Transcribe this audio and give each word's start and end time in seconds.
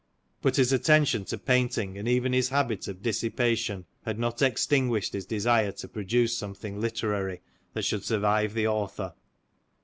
But 0.41 0.55
his 0.55 0.73
attention 0.73 1.25
to 1.25 1.37
painting 1.37 1.95
and 1.95 2.07
even 2.07 2.33
his 2.33 2.49
habit 2.49 2.87
of 2.87 3.03
dissi 3.03 3.29
pation, 3.31 3.85
had 4.03 4.17
not 4.17 4.41
extinguished 4.41 5.13
his 5.13 5.27
desire 5.27 5.71
to 5.73 5.87
produce 5.87 6.35
something 6.35 6.81
literary 6.81 7.41
that 7.75 7.85
should 7.85 8.03
survive 8.03 8.55
the 8.55 8.65
author. 8.65 9.13